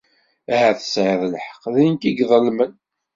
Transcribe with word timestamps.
Ahat 0.53 0.77
tesεiḍ 0.79 1.21
lḥeqq, 1.33 1.63
d 1.73 1.75
nekk 1.89 2.03
i 2.05 2.11
iḍelmen. 2.23 2.71